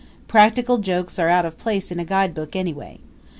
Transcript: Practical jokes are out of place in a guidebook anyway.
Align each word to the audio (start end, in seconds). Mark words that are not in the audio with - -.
Practical 0.27 0.79
jokes 0.79 1.19
are 1.19 1.29
out 1.29 1.45
of 1.45 1.59
place 1.59 1.91
in 1.91 1.99
a 1.99 2.03
guidebook 2.05 2.55
anyway. 2.55 2.97